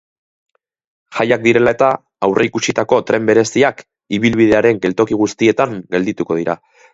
Jaiak 1.17 1.43
direla-eta 1.47 1.89
aurreikusitako 2.27 2.99
tren 3.11 3.29
bereziak 3.31 3.85
ibilbidearen 4.19 4.81
geltoki 4.87 5.21
guztietan 5.21 5.77
geldituko 5.95 6.41
dira. 6.41 6.59